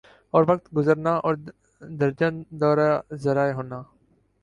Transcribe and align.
اور 0.33 0.43
وقت 0.47 0.73
گزرنا 0.77 1.13
اور 1.17 1.35
درجن 1.81 2.41
دورہ 2.61 2.89
ذرائع 3.23 3.53
ہونا 3.53 3.81